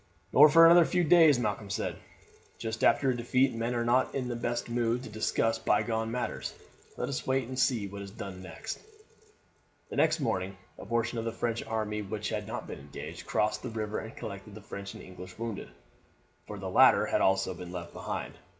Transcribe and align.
"Nor 0.33 0.49
for 0.49 0.65
another 0.65 0.83
few 0.83 1.03
days," 1.03 1.37
Malcolm 1.37 1.69
said. 1.69 1.95
"Just 2.57 2.83
after 2.83 3.11
a 3.11 3.15
defeat 3.15 3.53
men 3.53 3.75
are 3.75 3.85
not 3.85 4.15
in 4.15 4.29
the 4.29 4.35
best 4.35 4.67
mood 4.67 5.03
to 5.03 5.09
discuss 5.09 5.59
bygone 5.59 6.09
matters. 6.09 6.55
Let 6.97 7.07
us 7.07 7.27
wait 7.27 7.47
and 7.47 7.59
see 7.59 7.85
what 7.85 8.01
is 8.01 8.09
done 8.09 8.41
next." 8.41 8.79
The 9.91 9.97
next 9.97 10.19
morning 10.19 10.57
a 10.79 10.87
portion 10.87 11.19
of 11.19 11.25
the 11.25 11.31
French 11.31 11.63
army 11.67 12.01
which 12.01 12.29
had 12.29 12.47
not 12.47 12.65
been 12.65 12.79
engaged 12.79 13.27
crossed 13.27 13.61
the 13.61 13.69
river 13.69 13.99
and 13.99 14.15
collected 14.17 14.55
the 14.55 14.61
French 14.61 14.95
and 14.95 15.03
English 15.03 15.37
wounded, 15.37 15.69
for 16.47 16.57
the 16.57 16.67
latter 16.67 17.05
had 17.05 17.21
also 17.21 17.53
been 17.53 17.71
left 17.71 17.93
behind. 17.93 18.33